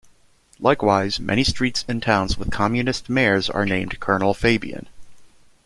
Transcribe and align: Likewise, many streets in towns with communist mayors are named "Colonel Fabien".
Likewise, 0.59 1.19
many 1.19 1.43
streets 1.43 1.85
in 1.87 2.01
towns 2.01 2.35
with 2.35 2.49
communist 2.49 3.07
mayors 3.07 3.51
are 3.51 3.67
named 3.67 3.99
"Colonel 3.99 4.33
Fabien". 4.33 4.87